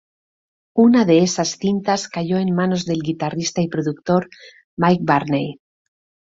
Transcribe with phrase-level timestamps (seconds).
[0.85, 4.31] Una de esas cintas cayó en manos del guitarrista y productor
[4.75, 5.59] Mike Varney.